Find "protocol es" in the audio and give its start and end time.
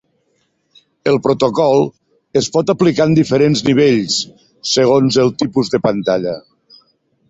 1.27-2.49